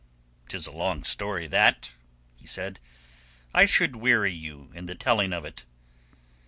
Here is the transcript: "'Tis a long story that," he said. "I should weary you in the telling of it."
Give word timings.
"'Tis 0.49 0.65
a 0.65 0.71
long 0.71 1.03
story 1.03 1.45
that," 1.45 1.91
he 2.35 2.47
said. 2.47 2.79
"I 3.53 3.65
should 3.65 3.95
weary 3.97 4.33
you 4.33 4.71
in 4.73 4.87
the 4.87 4.95
telling 4.95 5.31
of 5.31 5.45
it." 5.45 5.63